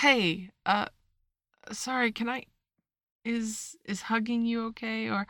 Hey, 0.00 0.48
uh, 0.64 0.86
sorry, 1.72 2.10
can 2.10 2.26
I. 2.26 2.44
Is 3.22 3.76
is 3.84 4.00
hugging 4.00 4.46
you 4.46 4.64
okay 4.68 5.10
or. 5.10 5.26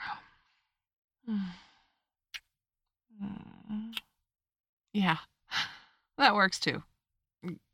Yeah, 4.93 5.19
that 6.19 6.35
works 6.35 6.59
too. 6.61 6.83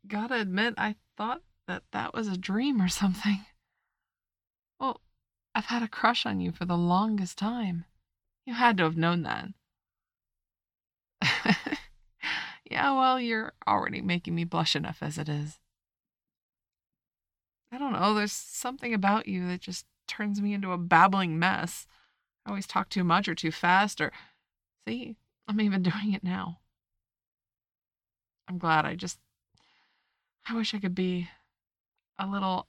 Gotta 0.07 0.35
admit, 0.35 0.75
I 0.77 0.95
thought 1.17 1.41
that 1.67 1.83
that 1.91 2.13
was 2.15 2.27
a 2.27 2.37
dream 2.37 2.81
or 2.81 2.89
something. 2.89 3.45
Well, 4.79 5.01
I've 5.55 5.65
had 5.65 5.81
a 5.81 5.87
crush 5.87 6.25
on 6.25 6.39
you 6.39 6.51
for 6.51 6.65
the 6.65 6.77
longest 6.77 7.37
time. 7.37 7.85
You 8.45 8.53
had 8.53 8.77
to 8.77 8.83
have 8.83 8.97
known 8.97 9.23
that. 9.23 9.47
yeah, 12.69 12.95
well, 12.95 13.19
you're 13.19 13.53
already 13.67 14.01
making 14.01 14.35
me 14.35 14.43
blush 14.43 14.75
enough 14.75 14.99
as 15.01 15.17
it 15.17 15.29
is. 15.29 15.59
I 17.71 17.77
don't 17.77 17.93
know, 17.93 18.13
there's 18.13 18.31
something 18.31 18.93
about 18.93 19.27
you 19.27 19.47
that 19.47 19.61
just 19.61 19.85
turns 20.07 20.41
me 20.41 20.53
into 20.53 20.71
a 20.71 20.77
babbling 20.77 21.37
mess. 21.37 21.85
I 22.45 22.49
always 22.49 22.67
talk 22.67 22.89
too 22.89 23.03
much 23.03 23.27
or 23.27 23.35
too 23.35 23.51
fast, 23.51 23.99
or. 23.99 24.11
See, 24.87 25.17
I'm 25.47 25.59
even 25.59 25.83
doing 25.83 26.13
it 26.13 26.23
now. 26.23 26.59
I'm 28.47 28.57
glad 28.57 28.85
I 28.85 28.95
just. 28.95 29.19
I 30.49 30.55
wish 30.55 30.73
I 30.73 30.79
could 30.79 30.95
be 30.95 31.29
a 32.17 32.25
little, 32.25 32.65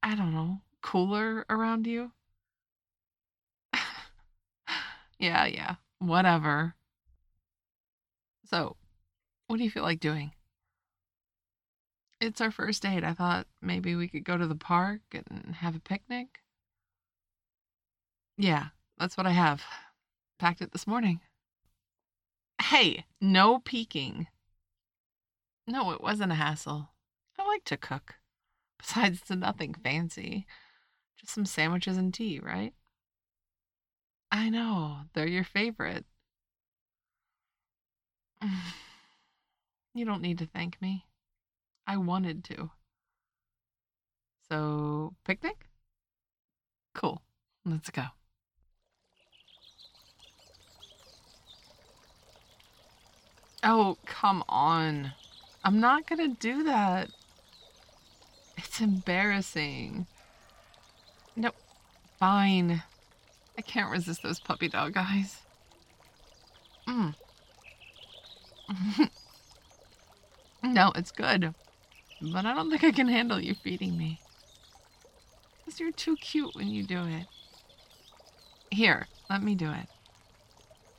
I 0.00 0.14
don't 0.14 0.32
know, 0.32 0.60
cooler 0.80 1.44
around 1.50 1.88
you. 1.88 2.12
yeah, 5.18 5.46
yeah, 5.46 5.74
whatever. 5.98 6.76
So, 8.48 8.76
what 9.48 9.56
do 9.56 9.64
you 9.64 9.70
feel 9.72 9.82
like 9.82 9.98
doing? 9.98 10.30
It's 12.20 12.40
our 12.40 12.50
first 12.50 12.82
date. 12.82 13.04
I 13.04 13.12
thought 13.12 13.46
maybe 13.60 13.94
we 13.94 14.08
could 14.08 14.24
go 14.24 14.36
to 14.36 14.46
the 14.46 14.54
park 14.54 15.00
and 15.12 15.56
have 15.56 15.76
a 15.76 15.80
picnic. 15.80 16.40
Yeah, 18.38 18.68
that's 18.98 19.16
what 19.16 19.26
I 19.26 19.30
have. 19.30 19.62
Packed 20.38 20.62
it 20.62 20.72
this 20.72 20.86
morning. 20.86 21.20
Hey, 22.60 23.04
no 23.20 23.58
peeking. 23.58 24.28
No, 25.66 25.90
it 25.92 26.00
wasn't 26.00 26.32
a 26.32 26.36
hassle. 26.36 26.90
I 27.38 27.46
like 27.46 27.64
to 27.64 27.76
cook. 27.76 28.14
Besides, 28.78 29.20
it's 29.20 29.30
nothing 29.30 29.74
fancy. 29.74 30.46
Just 31.18 31.34
some 31.34 31.46
sandwiches 31.46 31.96
and 31.96 32.12
tea, 32.12 32.38
right? 32.40 32.72
I 34.30 34.48
know, 34.50 35.00
they're 35.14 35.26
your 35.26 35.44
favorite. 35.44 36.04
You 39.94 40.04
don't 40.04 40.20
need 40.20 40.36
to 40.40 40.46
thank 40.46 40.82
me. 40.82 41.06
I 41.86 41.96
wanted 41.96 42.44
to. 42.44 42.70
So, 44.48 45.14
picnic? 45.24 45.68
Cool. 46.94 47.22
Let's 47.64 47.90
go. 47.90 48.04
Oh, 53.62 53.98
come 54.06 54.44
on. 54.48 55.12
I'm 55.64 55.80
not 55.80 56.08
going 56.08 56.20
to 56.20 56.40
do 56.40 56.64
that. 56.64 57.10
It's 58.56 58.80
embarrassing. 58.80 60.06
No, 61.34 61.50
fine. 62.18 62.82
I 63.58 63.62
can't 63.62 63.90
resist 63.90 64.22
those 64.22 64.38
puppy 64.38 64.68
dog 64.68 64.94
eyes. 64.96 65.40
Mm. 66.88 67.14
no, 70.62 70.92
it's 70.94 71.10
good. 71.10 71.54
But 72.20 72.46
I 72.46 72.54
don't 72.54 72.70
think 72.70 72.84
I 72.84 72.92
can 72.92 73.08
handle 73.08 73.40
you 73.40 73.54
feeding 73.54 73.96
me. 73.96 74.20
Because 75.58 75.80
you're 75.80 75.92
too 75.92 76.16
cute 76.16 76.54
when 76.54 76.68
you 76.68 76.82
do 76.82 77.04
it. 77.04 77.26
Here, 78.70 79.06
let 79.28 79.42
me 79.42 79.54
do 79.54 79.70
it. 79.70 79.88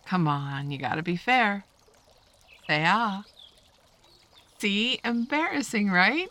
Come 0.05 0.27
on, 0.27 0.71
you 0.71 0.77
gotta 0.77 1.03
be 1.03 1.15
fair. 1.15 1.65
Say 2.67 2.83
ah. 2.85 3.23
See? 4.59 4.99
Embarrassing, 5.03 5.89
right? 5.91 6.29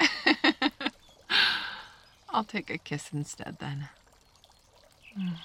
I'll 2.30 2.44
take 2.44 2.70
a 2.70 2.78
kiss 2.78 3.10
instead 3.12 3.58
then. 3.60 3.88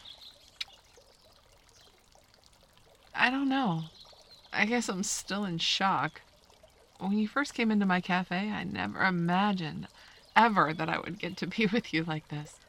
I 3.16 3.30
don't 3.30 3.50
know. 3.50 3.84
I 4.54 4.66
guess 4.66 4.88
I'm 4.90 5.04
still 5.04 5.44
in 5.46 5.58
shock. 5.58 6.22
When 7.00 7.18
you 7.18 7.28
first 7.28 7.54
came 7.54 7.70
into 7.70 7.86
my 7.86 8.02
cafe, 8.02 8.50
I 8.50 8.64
never 8.64 9.04
imagined 9.04 9.88
ever 10.36 10.74
that 10.74 10.90
I 10.90 11.00
would 11.00 11.20
get 11.20 11.38
to 11.38 11.48
be 11.48 11.66
with 11.72 11.94
you 11.94 12.04
like 12.04 12.30
this. 12.30 12.60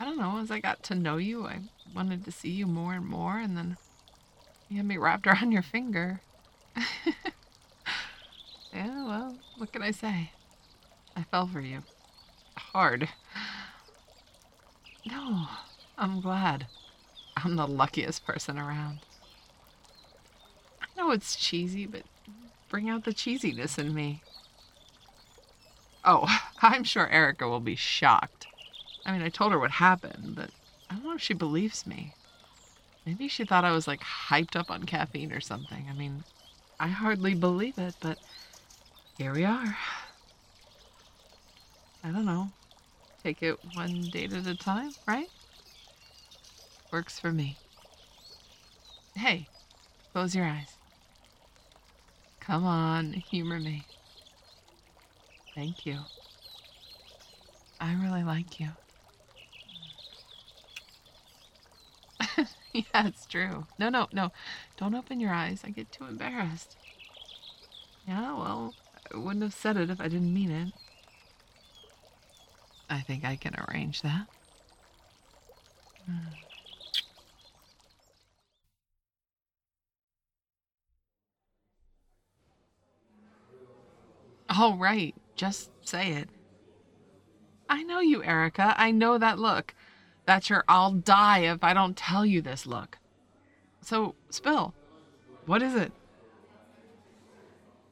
I 0.00 0.04
don't 0.04 0.18
know, 0.18 0.38
as 0.38 0.50
I 0.50 0.58
got 0.58 0.82
to 0.84 0.94
know 0.94 1.16
you, 1.16 1.46
I 1.46 1.60
wanted 1.94 2.24
to 2.24 2.32
see 2.32 2.50
you 2.50 2.66
more 2.66 2.94
and 2.94 3.06
more, 3.06 3.38
and 3.38 3.56
then 3.56 3.76
you 4.68 4.78
had 4.78 4.86
me 4.86 4.96
wrapped 4.96 5.26
around 5.28 5.52
your 5.52 5.62
finger. 5.62 6.20
yeah, 8.72 9.06
well, 9.06 9.38
what 9.56 9.72
can 9.72 9.82
I 9.82 9.92
say? 9.92 10.32
I 11.16 11.22
fell 11.22 11.46
for 11.46 11.60
you. 11.60 11.82
Hard. 12.56 13.08
No, 15.06 15.46
I'm 15.96 16.20
glad. 16.20 16.66
I'm 17.36 17.56
the 17.56 17.66
luckiest 17.68 18.26
person 18.26 18.58
around. 18.58 19.00
I 20.80 20.86
know 20.96 21.12
it's 21.12 21.36
cheesy, 21.36 21.86
but 21.86 22.02
bring 22.74 22.90
out 22.90 23.04
the 23.04 23.14
cheesiness 23.14 23.78
in 23.78 23.94
me. 23.94 24.20
Oh, 26.04 26.26
I'm 26.60 26.82
sure 26.82 27.08
Erica 27.08 27.46
will 27.46 27.60
be 27.60 27.76
shocked. 27.76 28.48
I 29.06 29.12
mean, 29.12 29.22
I 29.22 29.28
told 29.28 29.52
her 29.52 29.60
what 29.60 29.70
happened, 29.70 30.34
but 30.34 30.50
I 30.90 30.96
don't 30.96 31.04
know 31.04 31.14
if 31.14 31.22
she 31.22 31.34
believes 31.34 31.86
me. 31.86 32.14
Maybe 33.06 33.28
she 33.28 33.44
thought 33.44 33.64
I 33.64 33.70
was 33.70 33.86
like 33.86 34.00
hyped 34.00 34.56
up 34.56 34.72
on 34.72 34.82
caffeine 34.82 35.30
or 35.30 35.40
something. 35.40 35.86
I 35.88 35.92
mean, 35.92 36.24
I 36.80 36.88
hardly 36.88 37.36
believe 37.36 37.78
it, 37.78 37.94
but 38.00 38.18
here 39.18 39.32
we 39.32 39.44
are. 39.44 39.76
I 42.02 42.08
don't 42.10 42.26
know. 42.26 42.48
Take 43.22 43.40
it 43.40 43.56
one 43.76 44.10
date 44.10 44.32
at 44.32 44.48
a 44.48 44.56
time, 44.56 44.96
right? 45.06 45.28
Works 46.90 47.20
for 47.20 47.30
me. 47.30 47.56
Hey, 49.14 49.46
close 50.12 50.34
your 50.34 50.46
eyes. 50.46 50.73
Come 52.44 52.64
on, 52.64 53.12
humor 53.14 53.58
me. 53.58 53.88
Thank 55.54 55.86
you. 55.86 56.06
I 57.78 57.92
really 57.94 58.24
like 58.24 58.58
you. 58.58 58.72
yeah, 62.72 63.06
it's 63.06 63.26
true. 63.26 63.66
No, 63.78 63.88
no, 63.88 64.08
no. 64.12 64.30
Don't 64.76 64.94
open 64.94 65.20
your 65.20 65.32
eyes. 65.32 65.62
I 65.64 65.70
get 65.70 65.92
too 65.92 66.04
embarrassed. 66.04 66.76
Yeah, 68.06 68.34
well, 68.34 68.76
I 69.12 69.16
wouldn't 69.18 69.42
have 69.42 69.52
said 69.54 69.76
it 69.76 69.90
if 69.90 70.00
I 70.00 70.08
didn't 70.08 70.32
mean 70.32 70.50
it. 70.50 70.72
I 72.88 73.02
think 73.02 73.24
I 73.26 73.36
can 73.36 73.54
arrange 73.58 74.00
that. 74.02 74.28
Hmm. 76.06 76.43
All 84.56 84.76
right, 84.76 85.14
just 85.34 85.70
say 85.82 86.12
it. 86.12 86.28
I 87.68 87.82
know 87.82 88.00
you, 88.00 88.22
Erica. 88.22 88.74
I 88.76 88.90
know 88.90 89.18
that 89.18 89.38
look. 89.38 89.74
That's 90.26 90.48
your 90.48 90.64
I'll 90.68 90.92
die 90.92 91.40
if 91.40 91.64
I 91.64 91.74
don't 91.74 91.96
tell 91.96 92.24
you 92.24 92.40
this 92.40 92.66
look. 92.66 92.98
So, 93.80 94.14
spill. 94.30 94.74
What 95.46 95.62
is 95.62 95.74
it? 95.74 95.92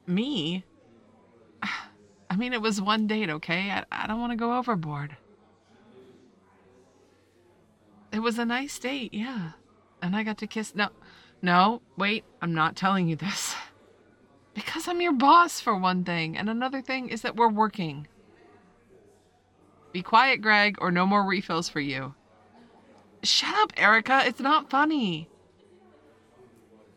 Me? 0.07 0.63
I 2.29 2.35
mean, 2.35 2.53
it 2.53 2.61
was 2.61 2.81
one 2.81 3.07
date, 3.07 3.29
okay? 3.29 3.69
I, 3.69 3.85
I 3.91 4.07
don't 4.07 4.19
want 4.19 4.31
to 4.31 4.37
go 4.37 4.57
overboard. 4.57 5.17
It 8.11 8.19
was 8.19 8.39
a 8.39 8.45
nice 8.45 8.77
date, 8.79 9.13
yeah. 9.13 9.51
And 10.01 10.15
I 10.15 10.23
got 10.23 10.37
to 10.39 10.47
kiss. 10.47 10.73
No, 10.75 10.89
no, 11.41 11.81
wait, 11.97 12.23
I'm 12.41 12.53
not 12.53 12.75
telling 12.75 13.07
you 13.07 13.15
this. 13.15 13.52
Because 14.53 14.87
I'm 14.87 15.01
your 15.01 15.13
boss, 15.13 15.59
for 15.59 15.75
one 15.75 16.03
thing. 16.03 16.37
And 16.37 16.49
another 16.49 16.81
thing 16.81 17.09
is 17.09 17.21
that 17.23 17.35
we're 17.35 17.49
working. 17.49 18.07
Be 19.91 20.01
quiet, 20.01 20.41
Greg, 20.41 20.77
or 20.79 20.91
no 20.91 21.05
more 21.05 21.23
refills 21.23 21.69
for 21.69 21.79
you. 21.79 22.13
Shut 23.23 23.55
up, 23.55 23.73
Erica. 23.77 24.23
It's 24.25 24.39
not 24.39 24.69
funny. 24.69 25.29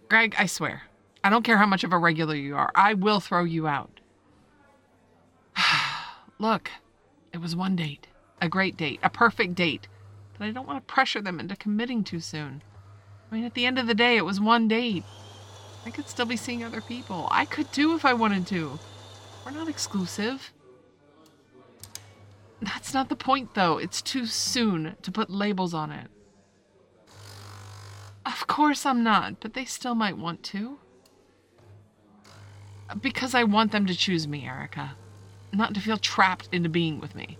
Greg, 0.08 0.34
I 0.38 0.46
swear. 0.46 0.82
I 1.22 1.30
don't 1.30 1.44
care 1.44 1.56
how 1.58 1.66
much 1.66 1.84
of 1.84 1.92
a 1.92 1.98
regular 1.98 2.34
you 2.34 2.56
are. 2.56 2.70
I 2.74 2.94
will 2.94 3.20
throw 3.20 3.44
you 3.44 3.66
out. 3.66 4.00
Look, 6.38 6.70
it 7.32 7.38
was 7.38 7.56
one 7.56 7.76
date. 7.76 8.06
A 8.40 8.48
great 8.48 8.76
date. 8.76 9.00
A 9.02 9.10
perfect 9.10 9.54
date. 9.54 9.88
But 10.38 10.46
I 10.46 10.50
don't 10.50 10.66
want 10.66 10.86
to 10.86 10.92
pressure 10.92 11.22
them 11.22 11.40
into 11.40 11.56
committing 11.56 12.04
too 12.04 12.20
soon. 12.20 12.62
I 13.30 13.34
mean, 13.34 13.44
at 13.44 13.54
the 13.54 13.66
end 13.66 13.78
of 13.78 13.86
the 13.86 13.94
day, 13.94 14.16
it 14.16 14.24
was 14.24 14.40
one 14.40 14.68
date. 14.68 15.04
I 15.86 15.90
could 15.90 16.08
still 16.08 16.26
be 16.26 16.36
seeing 16.36 16.64
other 16.64 16.80
people. 16.80 17.28
I 17.30 17.44
could 17.44 17.72
too 17.72 17.94
if 17.94 18.04
I 18.04 18.12
wanted 18.12 18.44
to. 18.48 18.76
We're 19.44 19.52
not 19.52 19.68
exclusive. 19.68 20.52
That's 22.60 22.92
not 22.92 23.08
the 23.08 23.14
point, 23.14 23.54
though. 23.54 23.78
It's 23.78 24.02
too 24.02 24.26
soon 24.26 24.96
to 25.02 25.12
put 25.12 25.30
labels 25.30 25.74
on 25.74 25.92
it. 25.92 26.08
Of 28.24 28.48
course 28.48 28.84
I'm 28.84 29.04
not, 29.04 29.38
but 29.38 29.54
they 29.54 29.64
still 29.64 29.94
might 29.94 30.18
want 30.18 30.42
to. 30.44 30.80
Because 33.00 33.32
I 33.32 33.44
want 33.44 33.70
them 33.70 33.86
to 33.86 33.94
choose 33.94 34.26
me, 34.26 34.44
Erica. 34.44 34.96
Not 35.52 35.72
to 35.74 35.80
feel 35.80 35.98
trapped 35.98 36.48
into 36.50 36.68
being 36.68 36.98
with 36.98 37.14
me. 37.14 37.38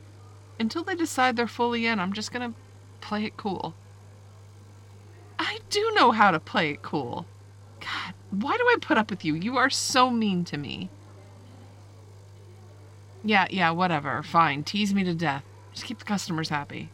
Until 0.61 0.85
they 0.85 0.95
decide 0.95 1.35
they're 1.35 1.49
fully 1.49 1.87
in, 1.87 1.99
I'm 1.99 2.13
just 2.13 2.31
gonna 2.31 2.55
play 3.01 3.25
it 3.25 3.37
cool. 3.37 3.75
I 5.37 5.59
do 5.69 5.93
know 5.97 6.13
how 6.13 6.31
to 6.31 6.39
play 6.39 6.71
it 6.71 6.83
cool. 6.83 7.27
Why 8.41 8.57
do 8.57 8.65
I 8.65 8.77
put 8.81 8.99
up 8.99 9.09
with 9.09 9.25
you? 9.25 9.35
You 9.35 9.57
are 9.57 9.71
so 9.71 10.11
mean 10.11 10.45
to 10.47 10.59
me. 10.59 10.91
Yeah, 13.25 13.47
yeah, 13.49 13.71
whatever. 13.71 14.23
Fine. 14.23 14.65
Tease 14.65 14.93
me 14.93 15.05
to 15.05 15.15
death. 15.15 15.43
Just 15.73 15.87
keep 15.87 15.99
the 15.99 16.05
customers 16.05 16.51
happy. 16.51 16.91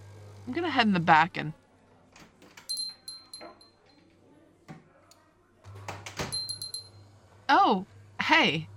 I'm 0.47 0.53
gonna 0.53 0.71
head 0.71 0.87
in 0.87 0.93
the 0.93 1.01
back 1.01 1.37
and. 1.37 1.53
Oh, 7.49 7.87
hey. 8.23 8.69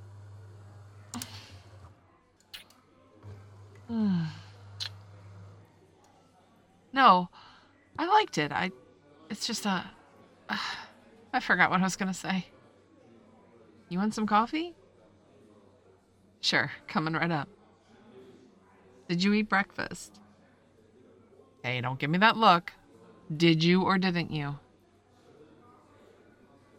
no, 6.93 7.29
I 7.99 8.07
liked 8.07 8.39
it. 8.39 8.51
I. 8.51 8.71
It's 9.29 9.45
just 9.45 9.67
a. 9.67 9.85
Uh, 10.49 10.57
I 11.33 11.39
forgot 11.39 11.69
what 11.69 11.79
I 11.79 11.83
was 11.83 11.95
gonna 11.95 12.13
say. 12.13 12.47
You 13.89 13.99
want 13.99 14.13
some 14.13 14.27
coffee? 14.27 14.75
Sure, 16.41 16.71
coming 16.87 17.13
right 17.13 17.31
up. 17.31 17.49
Did 19.07 19.23
you 19.23 19.33
eat 19.33 19.49
breakfast? 19.49 20.19
Hey, 21.63 21.81
don't 21.81 21.99
give 21.99 22.09
me 22.09 22.17
that 22.19 22.37
look. 22.37 22.73
Did 23.35 23.63
you 23.63 23.83
or 23.83 23.97
didn't 23.97 24.31
you? 24.31 24.59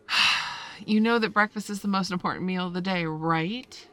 you 0.86 1.00
know 1.00 1.18
that 1.18 1.32
breakfast 1.32 1.70
is 1.70 1.80
the 1.80 1.88
most 1.88 2.10
important 2.10 2.44
meal 2.44 2.66
of 2.66 2.74
the 2.74 2.80
day, 2.80 3.04
right? 3.04 3.88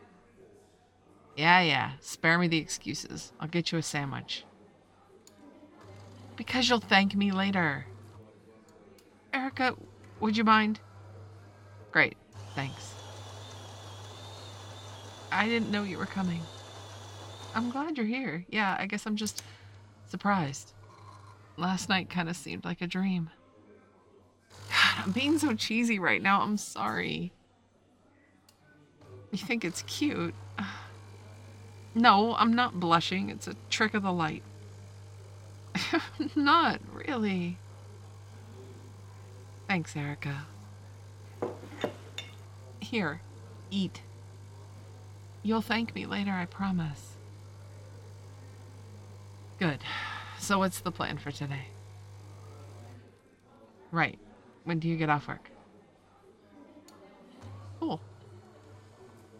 Yeah, 1.36 1.62
yeah. 1.62 1.92
Spare 2.00 2.38
me 2.38 2.48
the 2.48 2.58
excuses. 2.58 3.34
I'll 3.40 3.48
get 3.48 3.72
you 3.72 3.78
a 3.78 3.84
sandwich. 3.84 4.46
Because 6.36 6.70
you'll 6.70 6.80
thank 6.80 7.16
me 7.16 7.32
later. 7.32 7.86
Erica, 9.34 9.76
would 10.20 10.38
you 10.38 10.44
mind? 10.44 10.80
Great. 11.92 12.18
Thanks. 12.56 12.93
I 15.34 15.48
didn't 15.48 15.72
know 15.72 15.84
you 15.84 15.98
were 15.98 16.06
coming. 16.06 16.42
I'm 17.56 17.70
glad 17.70 17.98
you're 17.98 18.06
here. 18.06 18.46
Yeah, 18.50 18.76
I 18.80 18.86
guess 18.86 19.06
I'm 19.06 19.16
just 19.16 19.44
surprised. 20.08 20.74
Last 21.58 21.90
night 21.90 22.10
kind 22.10 22.30
of 22.30 22.36
seemed 22.36 22.66
like 22.66 22.82
a 22.82 22.88
dream. 22.88 23.30
God, 24.70 25.06
I'm 25.06 25.12
being 25.12 25.38
so 25.40 25.54
cheesy 25.54 26.00
right 26.00 26.22
now. 26.22 26.42
I'm 26.42 26.58
sorry. 26.58 27.32
You 29.32 29.40
think 29.40 29.66
it's 29.66 29.82
cute? 29.84 30.36
No, 31.96 32.34
I'm 32.38 32.54
not 32.54 32.80
blushing. 32.80 33.30
It's 33.30 33.48
a 33.48 33.54
trick 33.70 33.94
of 33.94 34.02
the 34.02 34.12
light. 34.12 34.42
not 36.36 36.80
really. 36.92 37.60
Thanks, 39.68 39.96
Erica. 39.96 40.48
Here, 42.80 43.22
eat. 43.70 44.02
You'll 45.44 45.62
thank 45.62 45.94
me 45.94 46.06
later, 46.06 46.32
I 46.32 46.46
promise. 46.46 47.18
Good. 49.60 49.80
So, 50.40 50.60
what's 50.60 50.80
the 50.80 50.92
plan 50.92 51.18
for 51.18 51.32
today? 51.32 51.68
Right. 53.92 54.18
When 54.64 54.80
do 54.80 54.88
you 54.88 54.96
get 54.96 55.10
off 55.10 55.28
work? 55.28 55.52
Cool. 57.80 58.00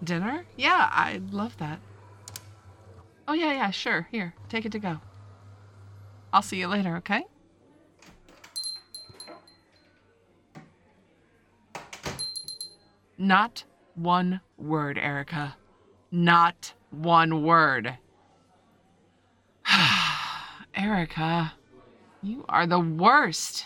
Dinner? 0.04 0.46
Yeah, 0.58 0.90
I'd 0.92 1.32
love 1.32 1.58
that. 1.58 1.80
Oh, 3.26 3.34
yeah, 3.34 3.54
yeah, 3.54 3.72
sure. 3.72 4.08
Here, 4.12 4.34
take 4.50 4.66
it 4.66 4.74
to 4.74 4.80
go. 4.80 5.00
I'll 6.34 6.42
see 6.42 6.60
you 6.60 6.68
later, 6.68 6.98
okay? 6.98 7.24
Not 13.18 13.64
one 13.96 14.42
word, 14.58 14.98
Erica. 14.98 15.56
Not 16.16 16.74
one 16.92 17.42
word. 17.42 17.98
Erica, 20.76 21.54
you 22.22 22.46
are 22.48 22.68
the 22.68 22.80
worst. 22.80 23.66